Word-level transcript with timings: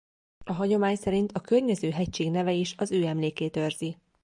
A 0.45 0.51
hagyomány 0.53 0.95
szerint 0.95 1.31
a 1.31 1.39
környező 1.41 1.89
hegység 1.91 2.31
neve 2.31 2.51
is 2.51 2.75
az 2.77 2.91
ő 2.91 3.03
emlékét 3.05 3.55
őrzi. 3.57 3.97